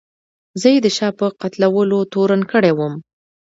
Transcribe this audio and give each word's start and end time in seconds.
زه 0.61 0.67
یې 0.73 0.79
د 0.85 0.87
شاه 0.97 1.13
په 1.19 1.25
قتلولو 1.41 1.97
تورن 2.13 2.41
کړی 2.51 2.71
وم. 2.77 2.93